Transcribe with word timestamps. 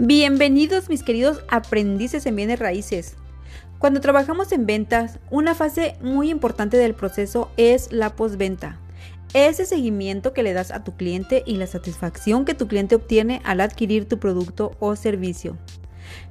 Bienvenidos 0.00 0.88
mis 0.88 1.02
queridos 1.02 1.42
aprendices 1.48 2.24
en 2.26 2.36
bienes 2.36 2.60
raíces. 2.60 3.16
Cuando 3.80 4.00
trabajamos 4.00 4.52
en 4.52 4.64
ventas, 4.64 5.18
una 5.28 5.56
fase 5.56 5.96
muy 6.00 6.30
importante 6.30 6.76
del 6.76 6.94
proceso 6.94 7.50
es 7.56 7.90
la 7.90 8.14
postventa. 8.14 8.78
Ese 9.34 9.64
seguimiento 9.64 10.32
que 10.32 10.44
le 10.44 10.52
das 10.52 10.70
a 10.70 10.84
tu 10.84 10.96
cliente 10.96 11.42
y 11.44 11.56
la 11.56 11.66
satisfacción 11.66 12.44
que 12.44 12.54
tu 12.54 12.68
cliente 12.68 12.94
obtiene 12.94 13.42
al 13.42 13.60
adquirir 13.60 14.06
tu 14.06 14.20
producto 14.20 14.70
o 14.78 14.94
servicio. 14.94 15.58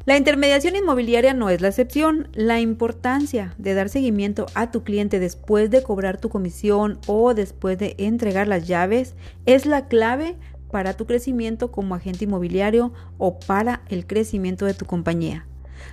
La 0.06 0.15
intermediación 0.15 0.78
inmobiliaria 0.78 1.34
no 1.34 1.50
es 1.50 1.60
la 1.60 1.68
excepción. 1.68 2.29
La 2.34 2.61
importancia 2.61 3.54
de 3.57 3.74
dar 3.74 3.89
seguimiento 3.89 4.46
a 4.54 4.71
tu 4.71 4.84
cliente 4.84 5.20
después 5.20 5.70
de 5.70 5.84
cobrar 5.84 6.21
tu 6.21 6.29
comisión 6.29 7.00
o 7.06 7.34
después 7.34 7.78
de 7.78 7.96
entregar 7.97 8.47
las 8.47 8.65
llaves 8.65 9.14
es 9.46 9.65
la 9.65 9.89
clave 9.89 10.38
para 10.72 10.94
tu 10.94 11.06
crecimiento 11.06 11.71
como 11.71 11.96
agente 11.96 12.26
inmobiliario 12.26 12.94
o 13.18 13.39
para 13.39 13.82
el 13.89 14.06
crecimiento 14.06 14.66
de 14.66 14.74
tu 14.74 14.86
compañía. 14.86 15.46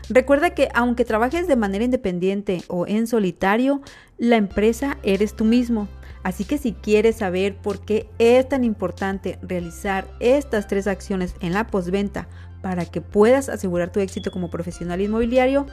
Recuerda 0.09 0.51
que 0.51 0.69
aunque 0.75 1.05
trabajes 1.05 1.47
de 1.47 1.57
manera 1.57 1.85
independiente 1.85 2.63
o 2.69 2.87
en 2.87 3.07
solitario, 3.07 3.81
la 4.19 4.37
empresa 4.37 4.99
eres 5.03 5.35
tú 5.35 5.45
mismo. 5.45 5.89
Así 6.23 6.45
que 6.45 6.57
si 6.57 6.73
quieres 6.73 7.17
saber 7.17 7.57
por 7.57 7.85
qué 7.85 8.09
es 8.19 8.49
tan 8.49 8.65
importante 8.65 9.39
realizar 9.43 10.07
estas 10.21 10.67
tres 10.67 10.87
acciones 10.87 11.35
en 11.41 11.53
la 11.53 11.67
postventa 11.67 12.29
para 12.63 12.87
que 12.87 13.03
puedas 13.03 13.51
asegurar 13.51 13.93
tu 13.93 14.01
éxito 14.01 14.31
como 14.31 14.49
profesional 14.49 15.03
inmobiliario, 15.03 15.67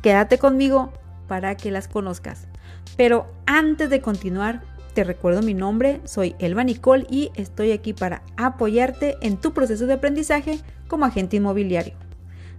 quédate 0.00 0.38
conmigo 0.38 0.92
para 1.28 1.56
que 1.56 1.70
las 1.70 1.88
conozcas. 1.88 2.48
Pero 2.96 3.26
antes 3.46 3.90
de 3.90 4.00
continuar, 4.00 4.62
te 4.94 5.04
recuerdo 5.04 5.42
mi 5.42 5.54
nombre, 5.54 6.00
soy 6.04 6.34
Elba 6.38 6.64
Nicole 6.64 7.06
y 7.10 7.30
estoy 7.34 7.72
aquí 7.72 7.92
para 7.92 8.22
apoyarte 8.36 9.16
en 9.22 9.36
tu 9.36 9.52
proceso 9.52 9.86
de 9.86 9.94
aprendizaje 9.94 10.58
como 10.88 11.04
agente 11.04 11.36
inmobiliario. 11.36 11.94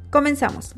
Comenzamos. 0.09 0.75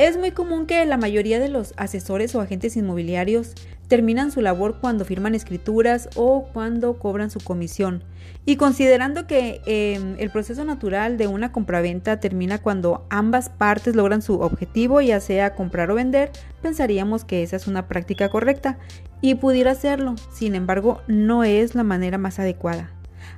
Es 0.00 0.16
muy 0.16 0.30
común 0.30 0.64
que 0.64 0.82
la 0.86 0.96
mayoría 0.96 1.38
de 1.38 1.50
los 1.50 1.74
asesores 1.76 2.34
o 2.34 2.40
agentes 2.40 2.74
inmobiliarios 2.74 3.52
terminan 3.86 4.32
su 4.32 4.40
labor 4.40 4.78
cuando 4.80 5.04
firman 5.04 5.34
escrituras 5.34 6.08
o 6.16 6.48
cuando 6.54 6.98
cobran 6.98 7.30
su 7.30 7.38
comisión. 7.38 8.02
Y 8.46 8.56
considerando 8.56 9.26
que 9.26 9.60
em, 9.66 10.16
el 10.18 10.30
proceso 10.30 10.64
natural 10.64 11.18
de 11.18 11.26
una 11.26 11.52
compraventa 11.52 12.18
termina 12.18 12.56
cuando 12.56 13.06
ambas 13.10 13.50
partes 13.50 13.94
logran 13.94 14.22
su 14.22 14.40
objetivo, 14.40 15.02
ya 15.02 15.20
sea 15.20 15.54
comprar 15.54 15.90
o 15.90 15.96
vender, 15.96 16.30
pensaríamos 16.62 17.26
que 17.26 17.42
esa 17.42 17.56
es 17.56 17.66
una 17.66 17.86
práctica 17.86 18.30
correcta 18.30 18.78
y 19.20 19.34
pudiera 19.34 19.74
serlo. 19.74 20.14
Sin 20.32 20.54
embargo, 20.54 21.02
no 21.08 21.44
es 21.44 21.74
la 21.74 21.82
manera 21.82 22.16
más 22.16 22.38
adecuada. 22.38 22.90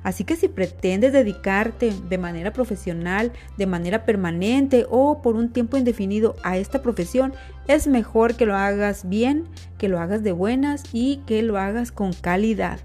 Así 0.03 0.23
que 0.23 0.35
si 0.35 0.47
pretendes 0.47 1.13
dedicarte 1.13 1.93
de 2.09 2.17
manera 2.17 2.51
profesional, 2.53 3.31
de 3.57 3.67
manera 3.67 4.05
permanente 4.05 4.85
o 4.89 5.21
por 5.21 5.35
un 5.35 5.51
tiempo 5.51 5.77
indefinido 5.77 6.35
a 6.43 6.57
esta 6.57 6.81
profesión, 6.81 7.33
es 7.67 7.87
mejor 7.87 8.35
que 8.35 8.45
lo 8.45 8.55
hagas 8.55 9.07
bien, 9.07 9.45
que 9.77 9.87
lo 9.87 9.99
hagas 9.99 10.23
de 10.23 10.31
buenas 10.31 10.83
y 10.93 11.17
que 11.25 11.41
lo 11.43 11.57
hagas 11.57 11.91
con 11.91 12.13
calidad. 12.13 12.79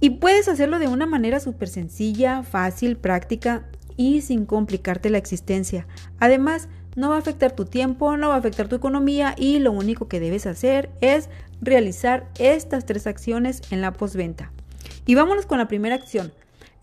Y 0.00 0.10
puedes 0.10 0.48
hacerlo 0.48 0.78
de 0.78 0.88
una 0.88 1.06
manera 1.06 1.38
súper 1.38 1.68
sencilla, 1.68 2.42
fácil, 2.42 2.96
práctica 2.96 3.64
y 3.96 4.22
sin 4.22 4.46
complicarte 4.46 5.10
la 5.10 5.18
existencia. 5.18 5.86
Además, 6.18 6.68
no 6.96 7.10
va 7.10 7.16
a 7.16 7.18
afectar 7.18 7.52
tu 7.52 7.64
tiempo, 7.64 8.16
no 8.16 8.28
va 8.28 8.34
a 8.34 8.38
afectar 8.38 8.68
tu 8.68 8.76
economía 8.76 9.34
y 9.38 9.58
lo 9.60 9.72
único 9.72 10.08
que 10.08 10.20
debes 10.20 10.46
hacer 10.46 10.90
es 11.00 11.28
realizar 11.60 12.26
estas 12.38 12.84
tres 12.84 13.06
acciones 13.06 13.62
en 13.70 13.80
la 13.80 13.92
postventa. 13.92 14.50
Y 15.06 15.14
vámonos 15.14 15.46
con 15.46 15.58
la 15.58 15.68
primera 15.68 15.94
acción. 15.94 16.32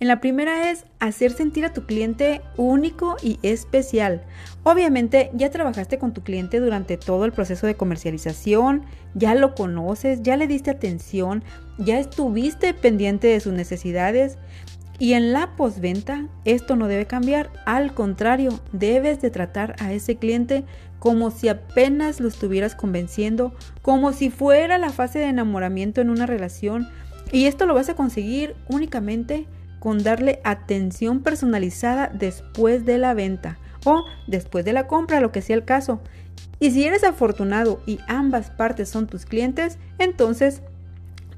En 0.01 0.07
la 0.07 0.21
primera 0.21 0.71
es 0.71 0.85
hacer 0.99 1.31
sentir 1.31 1.65
a 1.65 1.73
tu 1.73 1.85
cliente 1.85 2.41
único 2.55 3.17
y 3.21 3.37
especial. 3.43 4.21
Obviamente 4.63 5.29
ya 5.33 5.49
trabajaste 5.49 5.99
con 5.99 6.13
tu 6.13 6.23
cliente 6.23 6.61
durante 6.61 6.95
todo 6.95 7.25
el 7.25 7.33
proceso 7.33 7.67
de 7.67 7.75
comercialización, 7.75 8.83
ya 9.13 9.35
lo 9.35 9.55
conoces, 9.55 10.23
ya 10.23 10.37
le 10.37 10.47
diste 10.47 10.71
atención, 10.71 11.43
ya 11.77 11.99
estuviste 11.99 12.73
pendiente 12.73 13.27
de 13.27 13.41
sus 13.41 13.51
necesidades. 13.51 14.37
Y 14.99 15.13
en 15.13 15.33
la 15.33 15.55
postventa 15.57 16.27
esto 16.45 16.77
no 16.77 16.87
debe 16.87 17.05
cambiar, 17.05 17.49
al 17.65 17.93
contrario, 17.93 18.59
debes 18.71 19.21
de 19.21 19.31
tratar 19.31 19.75
a 19.79 19.91
ese 19.91 20.15
cliente 20.15 20.63
como 20.99 21.31
si 21.31 21.49
apenas 21.49 22.19
lo 22.19 22.27
estuvieras 22.27 22.75
convenciendo, 22.75 23.53
como 23.81 24.13
si 24.13 24.29
fuera 24.29 24.77
la 24.77 24.89
fase 24.89 25.19
de 25.19 25.25
enamoramiento 25.25 25.99
en 25.99 26.09
una 26.09 26.25
relación 26.25 26.87
y 27.31 27.45
esto 27.45 27.65
lo 27.65 27.73
vas 27.73 27.89
a 27.89 27.95
conseguir 27.95 28.55
únicamente 28.69 29.47
con 29.79 30.03
darle 30.03 30.41
atención 30.43 31.21
personalizada 31.21 32.09
después 32.13 32.85
de 32.85 32.97
la 32.97 33.13
venta 33.13 33.57
o 33.85 34.05
después 34.27 34.65
de 34.65 34.73
la 34.73 34.87
compra, 34.87 35.21
lo 35.21 35.31
que 35.31 35.41
sea 35.41 35.55
el 35.55 35.65
caso. 35.65 36.01
Y 36.59 36.71
si 36.71 36.83
eres 36.83 37.03
afortunado 37.03 37.81
y 37.85 37.99
ambas 38.07 38.49
partes 38.49 38.89
son 38.89 39.07
tus 39.07 39.25
clientes, 39.25 39.77
entonces 39.97 40.61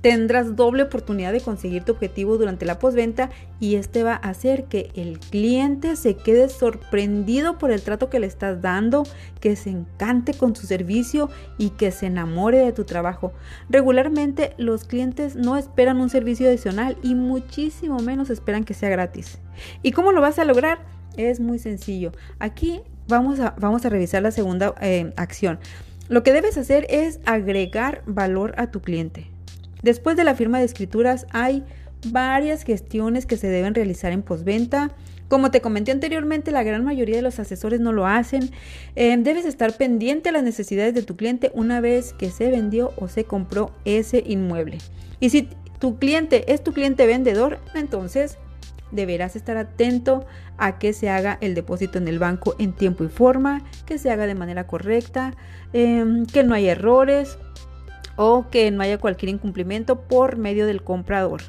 tendrás 0.01 0.56
doble 0.56 0.84
oportunidad 0.84 1.31
de 1.31 1.41
conseguir 1.41 1.84
tu 1.84 1.94
objetivo 1.94 2.38
durante 2.38 2.66
la 2.66 2.79
postventa 2.79 3.29
y 3.59 3.75
este 3.75 4.03
va 4.03 4.13
a 4.13 4.29
hacer 4.29 4.66
que 4.66 4.91
el 4.95 5.19
cliente 5.19 5.95
se 5.95 6.16
quede 6.16 6.50
sorprendido 6.50 7.57
por 7.57 7.72
el 7.72 7.81
trato 7.81 8.09
que 8.09 8.19
le 8.19 8.25
estás 8.28 8.62
dando, 8.62 9.03
que 9.39 9.56
se 9.56 9.69
encante 9.69 10.34
con 10.34 10.53
tu 10.53 10.62
servicio 10.62 11.29
y 11.57 11.69
que 11.69 11.91
se 11.91 12.07
enamore 12.07 12.57
de 12.59 12.73
tu 12.73 12.84
trabajo. 12.84 13.31
Regularmente 13.69 14.53
los 14.57 14.85
clientes 14.85 15.35
no 15.35 15.56
esperan 15.57 16.01
un 16.01 16.09
servicio 16.09 16.47
adicional 16.47 16.97
y 17.03 17.13
muchísimo 17.13 18.00
menos 18.00 18.29
esperan 18.29 18.63
que 18.63 18.73
sea 18.73 18.89
gratis. 18.89 19.38
¿Y 19.83 19.91
cómo 19.91 20.12
lo 20.12 20.22
vas 20.22 20.39
a 20.39 20.45
lograr? 20.45 20.79
Es 21.16 21.39
muy 21.39 21.59
sencillo. 21.59 22.12
Aquí 22.39 22.81
vamos 23.07 23.39
a, 23.39 23.89
revisar 23.89 24.23
la 24.23 24.31
segunda 24.31 24.73
eh, 24.81 25.13
acción. 25.18 25.59
Lo 26.09 26.23
que 26.23 26.33
debes 26.33 26.57
hacer 26.57 26.88
es 26.89 27.19
agregar 27.25 28.01
valor 28.06 28.53
a 28.57 28.72
tu 28.72 28.81
cliente. 28.81 29.28
Después 29.81 30.16
de 30.16 30.24
la 30.24 30.36
firma 30.36 30.59
de 30.59 30.66
escrituras 30.66 31.28
hay 31.31 31.64
varias 32.08 32.64
gestiones 32.64 33.25
que 33.25 33.38
se 33.38 33.47
deben 33.47 33.75
realizar 33.75 34.12
en 34.12 34.24
postventa. 34.24 34.92
Como 35.28 35.52
te 35.52 35.62
comenté 35.62 35.92
anteriormente, 35.92 36.52
la 36.52 36.64
gran 36.64 36.84
mayoría 36.84 37.16
de 37.16 37.22
los 37.22 37.40
asesores 37.40 37.80
no 37.80 37.94
lo 37.94 38.06
hacen. 38.06 38.52
Eh, 38.96 39.16
debes 39.18 39.46
estar 39.46 39.74
pendiente 39.78 40.30
a 40.30 40.31
las 40.31 40.44
necesidades 40.44 40.94
de 40.94 41.03
tu 41.03 41.16
cliente 41.16 41.52
una 41.53 41.80
vez 41.80 42.14
que 42.14 42.30
se 42.31 42.50
vendió 42.50 42.92
o 42.97 43.08
se 43.08 43.24
compró 43.24 43.72
ese 43.86 44.24
inmueble. 44.25 44.80
Y 45.19 45.30
si 45.30 45.47
tu 45.80 45.98
cliente 45.98 46.52
es 46.52 46.63
tu 46.63 46.74
cliente 46.74 47.06
vendedor, 47.06 47.59
entonces 47.75 48.38
deberás 48.92 49.38
estar 49.38 49.56
atento 49.56 50.25
a 50.58 50.78
que 50.78 50.92
se 50.92 51.09
haga 51.09 51.38
el 51.42 51.56
depósito 51.56 51.98
en 51.98 52.08
el 52.08 52.19
banco 52.19 52.56
en 52.59 52.74
tiempo 52.74 53.06
y 53.06 53.08
forma, 53.08 53.63
que 53.86 53.98
se 53.98 54.12
haga 54.12 54.28
de 54.28 54.36
manera 54.36 54.68
correcta, 54.68 55.34
em, 55.72 56.25
que 56.25 56.44
no 56.44 56.53
haya 56.53 56.74
errores 56.74 57.38
o 58.16 58.48
que 58.50 58.70
no 58.72 58.84
haya 58.84 58.98
cualquier 58.98 59.30
incumplimiento 59.30 60.02
por 60.02 60.38
medio 60.38 60.66
del 60.66 60.84
comprador. 60.84 61.42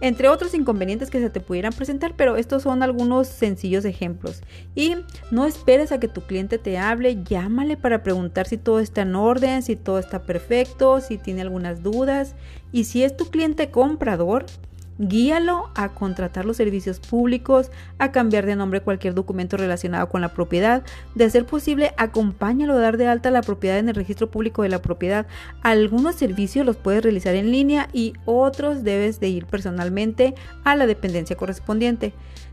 Entre 0.00 0.28
otros 0.28 0.54
inconvenientes 0.54 1.10
que 1.10 1.20
se 1.20 1.30
te 1.30 1.40
pudieran 1.40 1.72
presentar, 1.72 2.14
pero 2.16 2.36
estos 2.36 2.62
son 2.62 2.82
algunos 2.82 3.28
sencillos 3.28 3.84
ejemplos. 3.84 4.42
Y 4.74 4.96
no 5.30 5.46
esperes 5.46 5.92
a 5.92 6.00
que 6.00 6.08
tu 6.08 6.22
cliente 6.22 6.58
te 6.58 6.78
hable, 6.78 7.22
llámale 7.24 7.76
para 7.76 8.02
preguntar 8.02 8.46
si 8.46 8.58
todo 8.58 8.80
está 8.80 9.02
en 9.02 9.16
orden, 9.16 9.62
si 9.62 9.76
todo 9.76 9.98
está 9.98 10.22
perfecto, 10.22 11.00
si 11.00 11.18
tiene 11.18 11.42
algunas 11.42 11.82
dudas. 11.82 12.34
Y 12.72 12.84
si 12.84 13.02
es 13.02 13.16
tu 13.16 13.26
cliente 13.26 13.70
comprador, 13.70 14.46
Guíalo 14.98 15.70
a 15.76 15.90
contratar 15.90 16.44
los 16.44 16.56
servicios 16.56 16.98
públicos, 16.98 17.70
a 17.98 18.10
cambiar 18.10 18.46
de 18.46 18.56
nombre 18.56 18.80
cualquier 18.80 19.14
documento 19.14 19.56
relacionado 19.56 20.08
con 20.08 20.20
la 20.20 20.34
propiedad. 20.34 20.82
De 21.14 21.30
ser 21.30 21.46
posible, 21.46 21.92
acompáñalo 21.96 22.74
a 22.74 22.80
dar 22.80 22.96
de 22.96 23.06
alta 23.06 23.30
la 23.30 23.42
propiedad 23.42 23.78
en 23.78 23.88
el 23.88 23.94
registro 23.94 24.30
público 24.30 24.62
de 24.62 24.70
la 24.70 24.82
propiedad. 24.82 25.26
Algunos 25.62 26.16
servicios 26.16 26.66
los 26.66 26.76
puedes 26.76 27.02
realizar 27.02 27.36
en 27.36 27.52
línea 27.52 27.88
y 27.92 28.14
otros 28.24 28.82
debes 28.82 29.20
de 29.20 29.28
ir 29.28 29.46
personalmente 29.46 30.34
a 30.64 30.74
la 30.74 30.86
dependencia 30.86 31.36
correspondiente. 31.36 32.12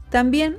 También 0.09 0.57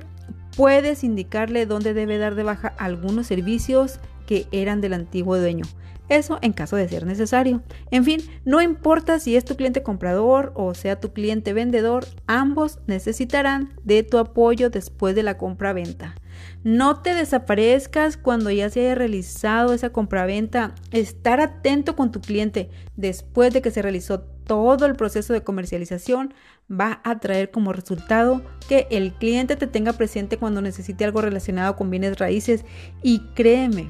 puedes 0.57 1.03
indicarle 1.03 1.65
dónde 1.65 1.93
debe 1.93 2.17
dar 2.17 2.35
de 2.35 2.43
baja 2.43 2.73
algunos 2.77 3.27
servicios 3.27 3.99
que 4.25 4.47
eran 4.51 4.81
del 4.81 4.93
antiguo 4.93 5.37
dueño. 5.37 5.63
Eso 6.09 6.39
en 6.41 6.53
caso 6.53 6.75
de 6.75 6.87
ser 6.87 7.05
necesario. 7.05 7.61
En 7.91 8.05
fin, 8.05 8.21
no 8.45 8.61
importa 8.61 9.19
si 9.19 9.35
es 9.35 9.45
tu 9.45 9.55
cliente 9.55 9.83
comprador 9.83 10.53
o 10.55 10.73
sea 10.73 10.99
tu 10.99 11.11
cliente 11.11 11.53
vendedor, 11.53 12.05
ambos 12.27 12.79
necesitarán 12.87 13.73
de 13.83 14.03
tu 14.03 14.17
apoyo 14.17 14.69
después 14.69 15.15
de 15.15 15.23
la 15.23 15.37
compra-venta. 15.37 16.15
No 16.63 17.01
te 17.01 17.13
desaparezcas 17.13 18.17
cuando 18.17 18.51
ya 18.51 18.69
se 18.69 18.81
haya 18.81 18.95
realizado 18.95 19.73
esa 19.73 19.89
compra-venta. 19.89 20.75
Estar 20.91 21.41
atento 21.41 21.95
con 21.95 22.11
tu 22.11 22.21
cliente 22.21 22.69
después 22.95 23.53
de 23.53 23.61
que 23.61 23.71
se 23.71 23.81
realizó 23.81 24.21
todo 24.21 24.85
el 24.85 24.95
proceso 24.95 25.33
de 25.33 25.43
comercialización 25.43 26.33
va 26.69 27.01
a 27.03 27.19
traer 27.19 27.51
como 27.51 27.73
resultado 27.73 28.41
que 28.67 28.87
el 28.91 29.13
cliente 29.13 29.55
te 29.55 29.67
tenga 29.67 29.93
presente 29.93 30.37
cuando 30.37 30.61
necesite 30.61 31.05
algo 31.05 31.21
relacionado 31.21 31.75
con 31.75 31.89
bienes 31.89 32.17
raíces 32.17 32.63
y 33.03 33.19
créeme, 33.35 33.89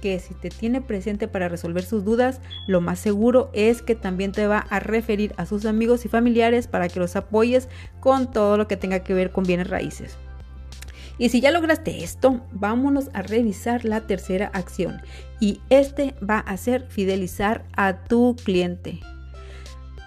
que 0.00 0.18
si 0.18 0.34
te 0.34 0.50
tiene 0.50 0.80
presente 0.80 1.28
para 1.28 1.48
resolver 1.48 1.84
sus 1.84 2.04
dudas, 2.04 2.40
lo 2.66 2.80
más 2.80 2.98
seguro 2.98 3.50
es 3.52 3.82
que 3.82 3.94
también 3.94 4.32
te 4.32 4.46
va 4.46 4.58
a 4.58 4.80
referir 4.80 5.34
a 5.36 5.46
sus 5.46 5.66
amigos 5.66 6.04
y 6.04 6.08
familiares 6.08 6.66
para 6.66 6.88
que 6.88 7.00
los 7.00 7.16
apoyes 7.16 7.68
con 8.00 8.30
todo 8.30 8.56
lo 8.56 8.68
que 8.68 8.76
tenga 8.76 9.00
que 9.00 9.14
ver 9.14 9.30
con 9.30 9.44
bienes 9.44 9.68
raíces. 9.68 10.16
Y 11.18 11.30
si 11.30 11.40
ya 11.40 11.50
lograste 11.50 12.04
esto, 12.04 12.40
vámonos 12.52 13.10
a 13.12 13.22
revisar 13.22 13.84
la 13.84 14.02
tercera 14.02 14.50
acción. 14.54 15.02
Y 15.40 15.60
este 15.68 16.14
va 16.18 16.38
a 16.38 16.56
ser 16.56 16.86
fidelizar 16.88 17.64
a 17.76 18.04
tu 18.04 18.36
cliente. 18.36 19.00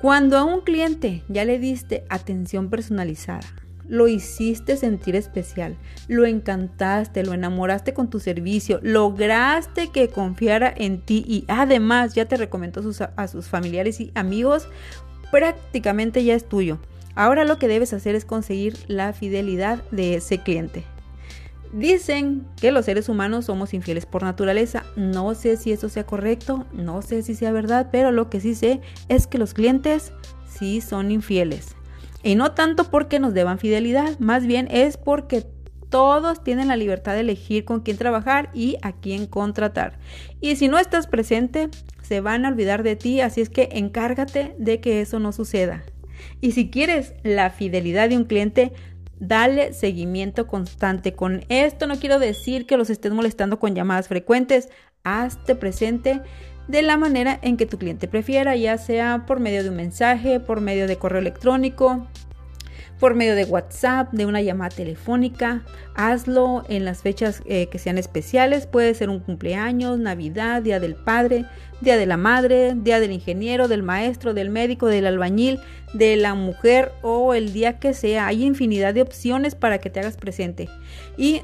Cuando 0.01 0.37
a 0.37 0.43
un 0.45 0.61
cliente 0.61 1.23
ya 1.27 1.45
le 1.45 1.59
diste 1.59 2.05
atención 2.09 2.69
personalizada, 2.69 3.45
lo 3.87 4.07
hiciste 4.07 4.77
sentir 4.77 5.15
especial, 5.15 5.77
lo 6.07 6.25
encantaste, 6.25 7.23
lo 7.23 7.33
enamoraste 7.33 7.93
con 7.93 8.09
tu 8.09 8.19
servicio, 8.19 8.79
lograste 8.81 9.89
que 9.89 10.09
confiara 10.09 10.73
en 10.75 11.01
ti 11.01 11.23
y 11.27 11.45
además 11.47 12.13
ya 12.13 12.25
te 12.25 12.37
recomendó 12.37 12.81
a 13.15 13.27
sus 13.27 13.47
familiares 13.47 13.99
y 13.99 14.11
amigos, 14.15 14.67
prácticamente 15.31 16.23
ya 16.23 16.35
es 16.35 16.47
tuyo. 16.47 16.79
Ahora 17.15 17.43
lo 17.43 17.57
que 17.57 17.67
debes 17.67 17.93
hacer 17.93 18.15
es 18.15 18.25
conseguir 18.25 18.77
la 18.87 19.13
fidelidad 19.13 19.83
de 19.91 20.15
ese 20.15 20.37
cliente. 20.39 20.85
Dicen 21.73 22.45
que 22.59 22.71
los 22.71 22.85
seres 22.85 23.07
humanos 23.07 23.45
somos 23.45 23.73
infieles 23.73 24.05
por 24.05 24.23
naturaleza. 24.23 24.83
No 24.97 25.33
sé 25.35 25.55
si 25.55 25.71
eso 25.71 25.87
sea 25.87 26.05
correcto, 26.05 26.65
no 26.73 27.01
sé 27.01 27.23
si 27.23 27.33
sea 27.33 27.53
verdad, 27.53 27.87
pero 27.91 28.11
lo 28.11 28.29
que 28.29 28.41
sí 28.41 28.55
sé 28.55 28.81
es 29.07 29.25
que 29.25 29.37
los 29.37 29.53
clientes 29.53 30.11
sí 30.49 30.81
son 30.81 31.11
infieles. 31.11 31.75
Y 32.23 32.35
no 32.35 32.51
tanto 32.53 32.85
porque 32.85 33.19
nos 33.19 33.33
deban 33.33 33.59
fidelidad, 33.59 34.17
más 34.19 34.45
bien 34.45 34.67
es 34.69 34.97
porque 34.97 35.45
todos 35.89 36.43
tienen 36.43 36.69
la 36.69 36.77
libertad 36.77 37.13
de 37.13 37.19
elegir 37.19 37.65
con 37.65 37.81
quién 37.81 37.97
trabajar 37.97 38.49
y 38.53 38.77
a 38.81 38.93
quién 38.93 39.27
contratar. 39.27 39.99
Y 40.39 40.55
si 40.55 40.67
no 40.67 40.79
estás 40.79 41.07
presente, 41.07 41.69
se 42.01 42.21
van 42.21 42.45
a 42.45 42.49
olvidar 42.49 42.83
de 42.83 42.95
ti, 42.95 43.21
así 43.21 43.41
es 43.41 43.49
que 43.49 43.69
encárgate 43.73 44.55
de 44.57 44.79
que 44.79 45.01
eso 45.01 45.19
no 45.19 45.31
suceda. 45.31 45.83
Y 46.39 46.51
si 46.51 46.69
quieres 46.69 47.13
la 47.23 47.49
fidelidad 47.49 48.09
de 48.09 48.17
un 48.17 48.23
cliente, 48.23 48.71
dale 49.19 49.73
seguimiento 49.73 50.47
constante. 50.47 51.13
Con 51.13 51.43
esto 51.49 51.87
no 51.87 51.97
quiero 51.99 52.19
decir 52.19 52.65
que 52.65 52.77
los 52.77 52.89
estés 52.89 53.11
molestando 53.11 53.59
con 53.59 53.75
llamadas 53.75 54.07
frecuentes. 54.07 54.69
Hazte 55.03 55.55
presente 55.55 56.21
de 56.67 56.81
la 56.81 56.97
manera 56.97 57.39
en 57.41 57.57
que 57.57 57.65
tu 57.65 57.77
cliente 57.77 58.07
prefiera, 58.07 58.55
ya 58.55 58.77
sea 58.77 59.25
por 59.25 59.39
medio 59.39 59.63
de 59.63 59.69
un 59.69 59.75
mensaje, 59.75 60.39
por 60.39 60.61
medio 60.61 60.87
de 60.87 60.97
correo 60.97 61.19
electrónico, 61.19 62.07
por 63.01 63.15
medio 63.15 63.33
de 63.33 63.45
WhatsApp, 63.45 64.13
de 64.13 64.27
una 64.27 64.41
llamada 64.43 64.69
telefónica. 64.69 65.63
Hazlo 65.95 66.63
en 66.69 66.85
las 66.85 67.01
fechas 67.01 67.41
eh, 67.45 67.67
que 67.67 67.79
sean 67.79 67.97
especiales. 67.97 68.67
Puede 68.67 68.93
ser 68.93 69.09
un 69.09 69.19
cumpleaños, 69.19 69.97
Navidad, 69.97 70.61
Día 70.61 70.79
del 70.79 70.93
Padre, 70.93 71.45
Día 71.81 71.97
de 71.97 72.05
la 72.05 72.17
Madre, 72.17 72.73
Día 72.75 72.99
del 72.99 73.11
Ingeniero, 73.11 73.67
del 73.67 73.81
Maestro, 73.81 74.35
del 74.35 74.51
Médico, 74.51 74.85
del 74.85 75.07
Albañil, 75.07 75.59
de 75.95 76.15
la 76.15 76.35
Mujer 76.35 76.91
o 77.01 77.33
el 77.33 77.53
día 77.53 77.79
que 77.79 77.95
sea. 77.95 78.27
Hay 78.27 78.43
infinidad 78.43 78.93
de 78.93 79.01
opciones 79.01 79.55
para 79.55 79.79
que 79.79 79.89
te 79.89 79.99
hagas 79.99 80.15
presente. 80.15 80.69
Y 81.17 81.41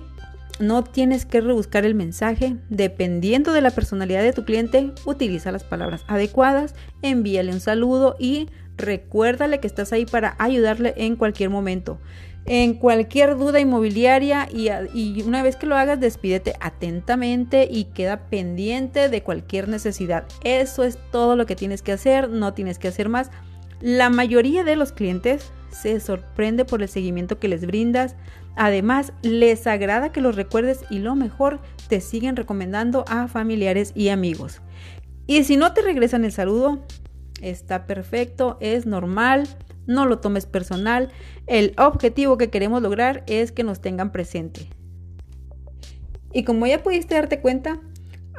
no 0.59 0.83
tienes 0.83 1.25
que 1.25 1.42
rebuscar 1.42 1.86
el 1.86 1.95
mensaje. 1.95 2.56
Dependiendo 2.69 3.54
de 3.54 3.62
la 3.62 3.71
personalidad 3.71 4.24
de 4.24 4.33
tu 4.33 4.45
cliente, 4.45 4.92
utiliza 5.06 5.51
las 5.51 5.63
palabras 5.63 6.04
adecuadas, 6.07 6.75
envíale 7.01 7.51
un 7.51 7.59
saludo 7.59 8.15
y 8.19 8.50
Recuérdale 8.77 9.59
que 9.59 9.68
estás 9.68 9.92
ahí 9.92 10.06
para 10.06 10.36
ayudarle 10.38 10.94
en 10.98 11.15
cualquier 11.15 11.50
momento. 11.50 12.00
En 12.45 12.75
cualquier 12.75 13.36
duda 13.36 13.59
inmobiliaria 13.59 14.48
y, 14.54 15.21
una 15.24 15.44
vez 15.44 15.57
que 15.57 15.65
lo 15.65 15.75
hagas, 15.75 16.00
despídete 16.00 16.54
atentamente 16.62 17.68
y 17.69 17.86
queda 17.86 18.30
pendiente 18.30 19.09
de 19.09 19.24
cualquier 19.24 19.68
necesidad. 19.68 20.25
Eso 20.44 20.83
es 20.83 20.98
todo 21.12 21.36
lo 21.36 21.45
que 21.45 21.57
tienes 21.57 21.81
que 21.81 21.92
hacer, 21.92 22.30
no 22.30 22.54
tienes 22.54 22.80
que 22.80 22.88
hacer 22.88 23.09
más. 23.09 23.31
La 23.81 24.09
mayoría 24.09 24.63
de 24.63 24.77
los 24.77 24.94
clientes 24.94 25.51
se 25.71 26.00
sorprende 26.00 26.63
por 26.63 26.81
el 26.81 26.88
seguimiento 26.88 27.38
que 27.38 27.50
les 27.50 27.65
brindas. 27.65 28.15
Además, 28.57 29.13
les 29.21 29.68
agrada 29.68 30.12
que 30.12 30.19
los 30.19 30.36
recuerdes 30.36 30.83
y 30.89 31.00
lo 31.00 31.15
mejor, 31.15 31.62
te 31.88 32.01
siguen 32.01 32.36
recomendando 32.36 33.06
a 33.07 33.27
familiares 33.27 33.94
y 33.95 34.09
amigos. 34.09 34.62
Y 35.27 35.44
si 35.44 35.57
no 35.57 35.74
te 35.74 35.83
regresan 35.83 36.25
el 36.25 36.31
saludo, 36.31 36.83
está 37.42 37.86
perfecto, 37.86 38.57
es 38.59 38.88
normal, 38.88 39.48
no 39.86 40.07
lo 40.07 40.19
tomes 40.19 40.48
personal. 40.48 41.09
El 41.45 41.74
objetivo 41.77 42.38
que 42.38 42.50
queremos 42.50 42.81
lograr 42.81 43.24
es 43.27 43.51
que 43.51 43.63
nos 43.63 43.80
tengan 43.80 44.12
presente. 44.12 44.68
Y 46.33 46.44
como 46.44 46.65
ya 46.65 46.81
pudiste 46.81 47.13
darte 47.13 47.39
cuenta, 47.39 47.80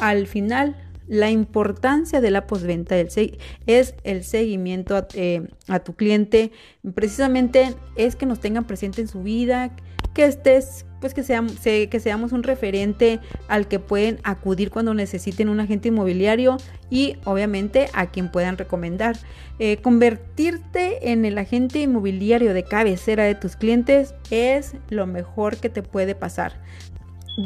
al 0.01 0.27
final 0.27 0.77
la 1.09 1.31
importancia 1.31 2.21
de 2.21 2.31
la 2.31 2.47
postventa 2.47 2.97
es 2.99 3.95
el 4.05 4.25
seguimiento 4.25 5.07
eh, 5.15 5.49
a, 5.67 5.81
tu 5.81 5.95
cliente. 5.95 6.53
Precisamente 6.95 7.75
es 7.97 8.15
que 8.15 8.27
nos 8.27 8.41
tengan 8.41 8.67
presente 8.67 9.01
en 9.01 9.09
su 9.09 9.23
vida, 9.23 9.75
que 10.15 10.25
estés, 10.25 10.87
pues 11.01 11.15
que 11.15 11.23
seamos, 11.23 11.59
que 11.61 12.01
seamos 12.01 12.33
un 12.33 12.43
referente 12.43 13.21
al 13.49 13.69
que 13.69 13.79
pueden 13.79 14.19
acudir 14.25 14.71
cuando 14.71 14.95
necesiten 14.95 15.49
un 15.49 15.61
agente 15.61 15.89
inmobiliario 15.89 16.57
y 16.91 17.17
obviamente 17.25 17.89
a 17.93 18.07
quien 18.07 18.31
puedan 18.31 18.59
recomendar. 18.59 19.17
Eh, 19.59 19.79
convertirte 19.79 21.13
en 21.13 21.25
el 21.25 21.39
agente 21.39 21.81
inmobiliario 21.81 22.55
de 22.55 22.65
cabecera 22.65 23.25
de 23.25 23.35
tus 23.35 23.57
clientes 23.57 24.15
es 24.31 24.75
lo 24.91 25.07
mejor 25.07 25.57
que 25.57 25.69
te 25.69 25.83
puede 25.83 26.15
pasar. 26.15 26.61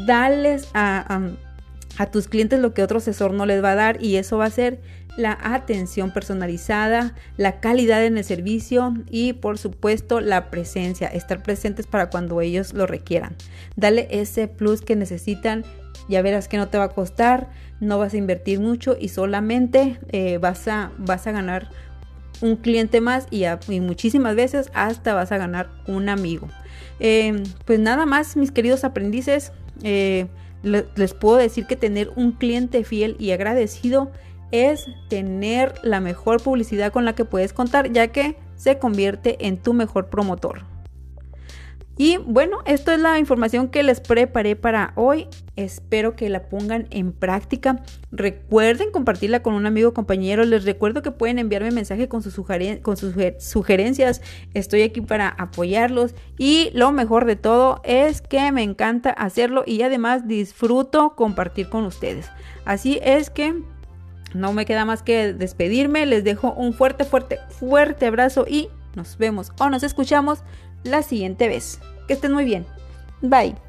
Dales 0.07 0.67
a 0.73 1.31
a 1.97 2.07
tus 2.07 2.27
clientes 2.27 2.59
lo 2.59 2.73
que 2.73 2.83
otro 2.83 2.97
asesor 2.97 3.33
no 3.33 3.45
les 3.45 3.63
va 3.63 3.71
a 3.71 3.75
dar 3.75 4.03
y 4.03 4.15
eso 4.15 4.37
va 4.37 4.45
a 4.45 4.49
ser 4.49 4.79
la 5.17 5.37
atención 5.41 6.11
personalizada, 6.11 7.13
la 7.37 7.59
calidad 7.59 8.03
en 8.05 8.17
el 8.17 8.23
servicio 8.23 8.93
y 9.09 9.33
por 9.33 9.57
supuesto 9.57 10.19
la 10.19 10.49
presencia, 10.49 11.07
estar 11.07 11.43
presentes 11.43 11.87
para 11.87 12.09
cuando 12.09 12.41
ellos 12.41 12.73
lo 12.73 12.87
requieran. 12.87 13.35
Dale 13.75 14.07
ese 14.11 14.47
plus 14.47 14.81
que 14.81 14.95
necesitan, 14.95 15.63
ya 16.09 16.21
verás 16.21 16.47
que 16.47 16.57
no 16.57 16.67
te 16.69 16.77
va 16.77 16.85
a 16.85 16.89
costar, 16.89 17.49
no 17.79 17.99
vas 17.99 18.13
a 18.13 18.17
invertir 18.17 18.59
mucho 18.59 18.95
y 18.99 19.09
solamente 19.09 19.99
eh, 20.09 20.37
vas, 20.39 20.67
a, 20.67 20.91
vas 20.97 21.27
a 21.27 21.31
ganar 21.31 21.69
un 22.41 22.55
cliente 22.57 22.99
más 22.99 23.27
y, 23.29 23.45
muchísimas 23.79 24.35
veces 24.35 24.71
hasta 24.73 25.13
vas 25.13 25.31
a 25.31 25.37
ganar 25.37 25.69
un 25.87 26.09
amigo. 26.09 26.49
Eh, 26.99 27.43
pues 27.65 27.79
nada 27.79 28.05
más, 28.05 28.35
mis 28.35 28.51
queridos 28.51 28.83
aprendices. 28.83 29.51
Eh, 29.83 30.27
les 30.63 31.13
puedo 31.13 31.35
decir 31.35 31.65
que 31.65 31.75
tener 31.75 32.09
un 32.15 32.31
cliente 32.31 32.85
fiel 32.85 33.17
y 33.19 33.31
agradecido 33.31 34.11
es 34.53 34.87
tener 35.09 35.73
la 35.81 35.99
mejor 35.99 36.41
publicidad 36.41 36.93
con 36.93 37.05
la 37.05 37.15
que 37.15 37.25
puedes 37.25 37.53
contar, 37.53 37.91
ya 37.91 38.09
que 38.09 38.37
se 38.55 38.77
convierte 38.77 39.47
en 39.47 39.57
tu 39.57 39.73
mejor 39.73 40.09
promotor. 40.09 40.61
Y 41.97 42.17
bueno, 42.17 42.59
esto 42.65 42.91
es 42.91 42.99
la 42.99 43.19
información 43.19 43.67
que 43.67 43.83
les 43.83 43.99
preparé 43.99 44.55
para 44.55 44.93
hoy. 44.95 45.27
Espero 45.55 46.15
que 46.15 46.27
la 46.29 46.49
pongan 46.49 46.87
en 46.89 47.11
práctica. 47.11 47.83
Recuerden 48.11 48.91
compartirla 48.91 49.43
con 49.43 49.53
un 49.53 49.67
amigo 49.67 49.89
o 49.89 49.93
compañero. 49.93 50.43
Les 50.43 50.65
recuerdo 50.65 51.03
que 51.03 51.11
pueden 51.11 51.37
enviarme 51.37 51.69
mensaje 51.69 52.07
con 52.07 52.23
sus, 52.23 52.35
con 52.81 52.97
sus 52.97 53.13
sugerencias. 53.39 54.21
Estoy 54.55 54.81
aquí 54.81 55.01
para 55.01 55.29
apoyarlos. 55.29 56.15
Y 56.37 56.71
lo 56.73 56.91
mejor 56.91 57.25
de 57.25 57.35
todo 57.35 57.79
es 57.83 58.21
que 58.21 58.51
me 58.51 58.63
encanta 58.63 59.11
hacerlo 59.11 59.63
y 59.65 59.83
además 59.83 60.27
disfruto 60.27 61.15
compartir 61.15 61.69
con 61.69 61.85
ustedes. 61.85 62.27
Así 62.65 62.99
es 63.03 63.29
que 63.29 63.61
no 64.33 64.53
me 64.53 64.65
queda 64.65 64.85
más 64.85 65.03
que 65.03 65.33
despedirme. 65.33 66.05
Les 66.05 66.23
dejo 66.23 66.53
un 66.53 66.73
fuerte, 66.73 67.05
fuerte, 67.05 67.39
fuerte 67.59 68.07
abrazo 68.07 68.45
y 68.47 68.69
nos 68.95 69.17
vemos 69.17 69.51
o 69.59 69.69
nos 69.69 69.83
escuchamos 69.83 70.39
la 70.83 71.03
siguiente 71.03 71.47
vez. 71.47 71.79
Que 72.07 72.13
estén 72.13 72.33
muy 72.33 72.45
bien. 72.45 72.65
Bye. 73.21 73.62